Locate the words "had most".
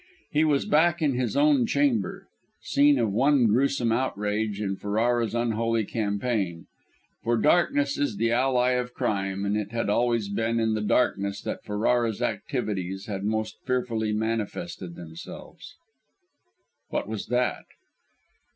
13.05-13.59